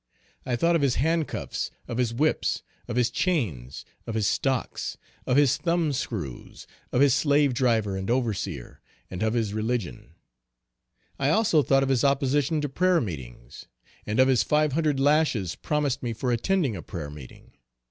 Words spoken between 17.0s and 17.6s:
meeting.